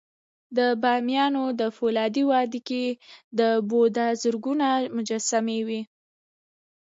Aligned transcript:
د 0.57 0.59
بامیانو 0.81 1.43
د 1.59 1.61
فولادي 1.75 2.23
وادي 2.31 2.61
کې 2.69 2.85
د 3.39 3.41
بودا 3.69 4.07
زرګونه 4.21 4.67
مجسمې 4.97 5.59
وې 5.67 5.81